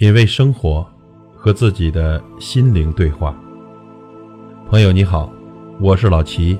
[0.00, 0.88] 品味生活，
[1.34, 3.36] 和自己的心灵对话。
[4.70, 5.28] 朋友你好，
[5.80, 6.56] 我是老齐。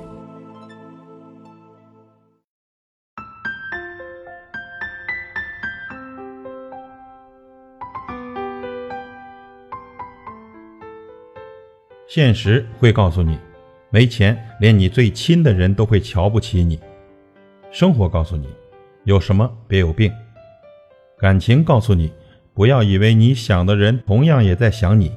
[12.09, 13.39] 现实会告诉你，
[13.89, 16.77] 没钱，连你最亲的人都会瞧不起你。
[17.71, 18.49] 生活告诉你，
[19.05, 20.11] 有什么别有病。
[21.17, 22.11] 感情告诉你。
[22.59, 25.13] 不要以为你想的人同样也在想你，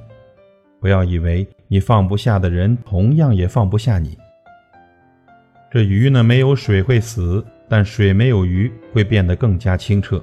[0.81, 4.17] 不要以为你放不下的人同样也放不下你。
[5.69, 10.23] 这鱼呢，没有水会死，但水没有鱼会变得更加清澈。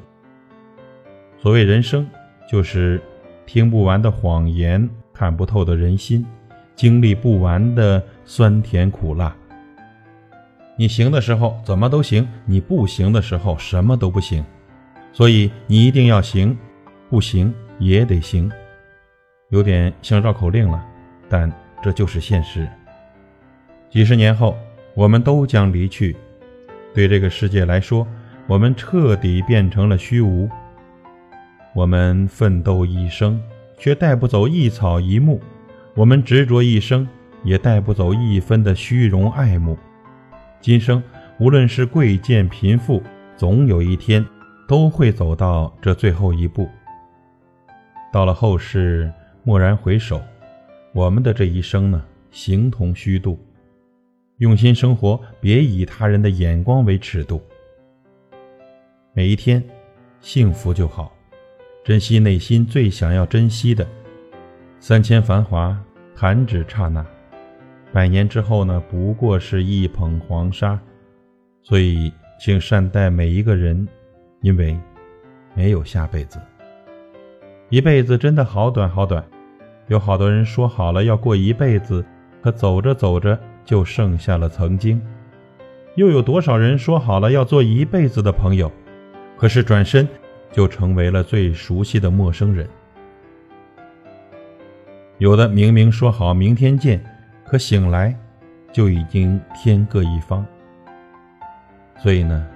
[1.37, 2.07] 所谓人生，
[2.49, 3.01] 就是
[3.45, 6.25] 听不完的谎言，看不透的人心，
[6.73, 9.35] 经历不完的酸甜苦辣。
[10.77, 14.41] 你行的时候怎么都行，你不行的时候什么都不行，
[15.11, 16.57] 所以你一定要行。
[17.09, 18.51] 不行也得行，
[19.49, 20.85] 有点像绕口令了，
[21.27, 22.67] 但这就是现实。
[23.89, 24.55] 几十年后，
[24.93, 26.15] 我们都将离去，
[26.93, 28.07] 对这个世界来说，
[28.45, 30.47] 我们彻底变成了虚无。
[31.73, 33.41] 我们奋斗一生，
[33.77, 35.39] 却带不走一草一木；
[35.95, 37.07] 我们执着一生，
[37.43, 39.75] 也带不走一分的虚荣爱慕。
[40.61, 41.01] 今生
[41.39, 43.01] 无论是贵贱贫富，
[43.35, 44.23] 总有一天
[44.67, 46.69] 都会走到这最后一步。
[48.11, 49.11] 到了后世，
[49.45, 50.19] 蓦然回首，
[50.93, 53.37] 我们的这一生呢，形同虚度。
[54.37, 57.41] 用心生活，别以他人的眼光为尺度。
[59.13, 59.63] 每一天，
[60.21, 61.13] 幸福就好，
[61.83, 63.87] 珍惜内心最想要珍惜的。
[64.79, 65.77] 三千繁华，
[66.15, 67.05] 弹指刹那；
[67.93, 70.79] 百年之后呢，不过是一捧黄沙。
[71.61, 73.87] 所以，请善待每一个人，
[74.41, 74.79] 因为
[75.53, 76.39] 没有下辈子。
[77.69, 79.23] 一辈子真的好短好短，
[79.89, 82.03] 有好多人说好了要过一辈子，
[82.41, 84.99] 可走着走着就剩下了曾经；
[85.93, 88.71] 又有多少人说好了要做一辈子的朋友，
[89.37, 90.07] 可是转身
[90.51, 92.67] 就成为了最熟悉的陌生人。
[95.19, 96.99] 有的明明说好明天见，
[97.45, 98.15] 可醒来
[98.73, 100.43] 就已经天各一方。
[101.99, 102.47] 所以呢，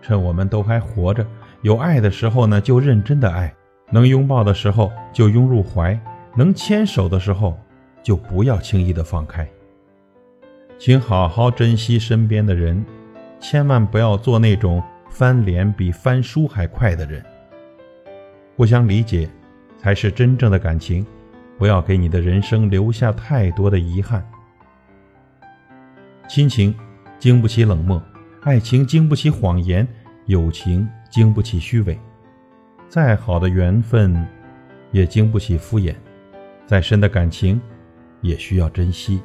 [0.00, 1.26] 趁我们都还活着，
[1.62, 3.52] 有爱的时候呢，就认真的爱。
[3.90, 5.98] 能拥抱的时候就拥入怀，
[6.36, 7.58] 能牵手的时候
[8.02, 9.48] 就不要轻易的放开。
[10.78, 12.84] 请好好珍惜身边的人，
[13.38, 17.22] 千万不要做那种翻脸比翻书还快的人。
[18.56, 19.28] 互相理解
[19.76, 21.04] 才是真正的感情，
[21.58, 24.24] 不要给你的人生留下太多的遗憾。
[26.28, 26.74] 亲情
[27.18, 28.00] 经不起冷漠，
[28.42, 29.86] 爱情经不起谎言，
[30.26, 31.98] 友情经不起虚伪。
[32.90, 34.26] 再好的缘分，
[34.90, 35.94] 也经不起敷衍；
[36.66, 37.60] 再深的感情，
[38.20, 39.22] 也需要珍惜。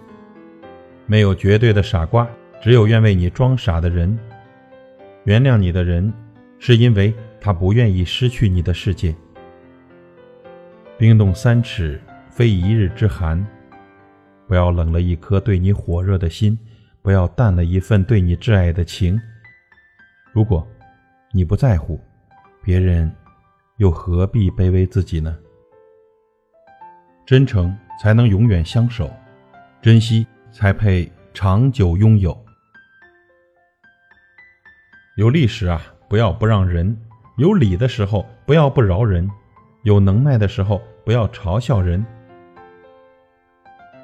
[1.08, 2.30] 没有绝对的傻瓜，
[2.62, 4.16] 只有愿为你装傻的人。
[5.24, 6.14] 原谅你的人，
[6.60, 7.12] 是因为
[7.42, 9.16] 他不愿意失去你的世界。
[10.96, 12.00] 冰冻三尺，
[12.30, 13.44] 非一日之寒。
[14.48, 16.56] 不要冷了一颗对你火热的心，
[17.02, 19.20] 不要淡了一份对你挚爱的情。
[20.32, 20.68] 如果
[21.32, 22.00] 你不在乎，
[22.64, 23.12] 别人。
[23.78, 25.38] 又何必卑微自己呢？
[27.26, 29.10] 真诚才能永远相守，
[29.82, 32.46] 珍惜才配长久拥有。
[35.18, 36.96] 有历史啊，不要不让人；
[37.38, 39.28] 有理的时候，不要不饶人；
[39.84, 42.06] 有能耐的时候，不要嘲笑人。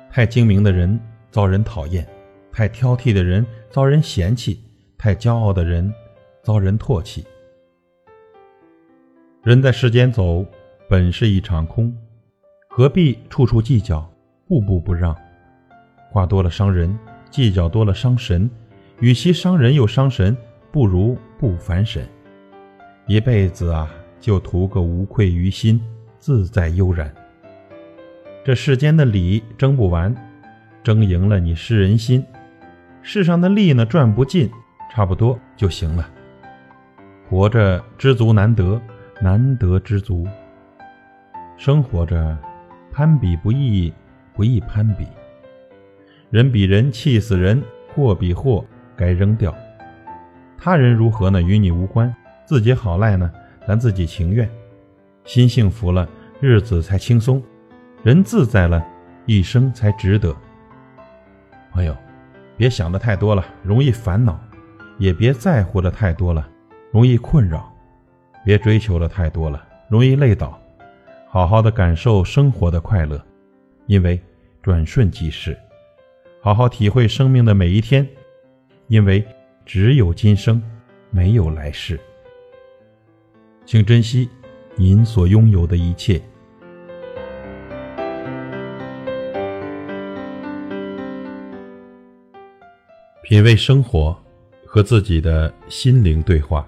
[0.10, 1.00] 太精明的人
[1.30, 2.06] 遭人讨厌，
[2.52, 4.62] 太挑剔的人遭人嫌弃，
[4.98, 5.94] 太骄傲的人
[6.44, 7.26] 遭人唾弃。
[9.44, 10.46] 人在世间走，
[10.88, 11.92] 本是一场空，
[12.70, 14.08] 何必处处计较，
[14.48, 15.18] 步步不让？
[16.12, 16.96] 话多了伤人，
[17.32, 18.48] 计较多了伤神。
[19.00, 20.38] 与其伤人又伤神，
[20.72, 22.08] 不如不烦神。
[23.08, 25.82] 一辈子啊，就图个无愧于心，
[26.20, 27.12] 自在悠然。
[28.46, 30.16] 这世间的理争不完，
[30.84, 32.22] 争赢了你失人心；
[33.02, 34.48] 世上的利呢，赚不尽，
[34.92, 36.08] 差不多就行了。
[37.28, 38.80] 活着知足难得。
[39.24, 40.28] 难得知足，
[41.56, 42.36] 生活着，
[42.92, 43.94] 攀比不易，
[44.34, 45.06] 不易攀比。
[46.32, 47.62] 人比人气死人，
[47.94, 48.66] 货比货
[48.96, 49.56] 该扔掉。
[50.58, 51.40] 他人如何呢？
[51.40, 52.12] 与你无关。
[52.46, 53.32] 自己好赖呢？
[53.68, 54.50] 咱自己情愿。
[55.24, 56.10] 心幸福了，
[56.40, 57.40] 日子才轻松；
[58.02, 58.84] 人自在了，
[59.28, 60.36] 一生才值得。
[61.72, 61.96] 朋友，
[62.58, 64.34] 别想的太多了，容易烦恼；
[64.98, 66.50] 也别在乎的太多了，
[66.92, 67.71] 容易困扰。
[68.44, 70.58] 别追求的太多了，容易累倒；
[71.28, 73.22] 好好的感受生活的快乐，
[73.86, 74.20] 因为
[74.62, 75.54] 转瞬即逝；
[76.42, 78.08] 好好体会生命的每一天，
[78.88, 79.24] 因为
[79.66, 80.62] 只有今生，
[81.10, 82.00] 没有来世。
[83.66, 84.28] 请珍惜
[84.76, 86.22] 您所拥有的一切。
[93.24, 94.20] 品味生活，
[94.66, 96.68] 和自己的心灵对话。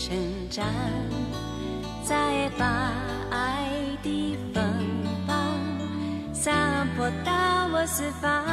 [0.00, 0.16] 生
[0.48, 0.64] 长
[2.04, 2.92] 再把
[3.32, 3.68] 爱
[4.00, 4.62] 的芬
[5.26, 5.58] 芳
[6.32, 8.44] 散播到我四方，